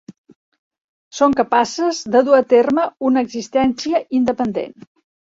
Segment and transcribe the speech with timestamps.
[1.17, 4.79] Són capaces de dur a terme una existència independent.